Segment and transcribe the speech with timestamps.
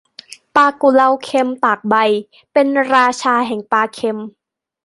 [0.55, 1.95] ปลากุเลาเค็ม ตากใบ
[2.53, 4.17] เป็นราชาแห่งปลาเค็ม